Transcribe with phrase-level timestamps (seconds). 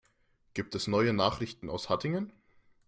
[0.55, 2.33] Gibt es neue Nachrichten aus Hattingen?